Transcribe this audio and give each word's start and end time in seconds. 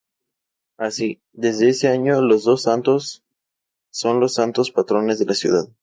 Así, 0.77 1.21
desde 1.31 1.69
ese 1.69 1.87
año, 1.87 2.21
los 2.23 2.43
dos 2.43 2.63
santos 2.63 3.23
son 3.91 4.19
los 4.19 4.33
santos 4.33 4.71
patrones 4.71 5.19
de 5.19 5.25
la 5.27 5.35
ciudad. 5.35 5.69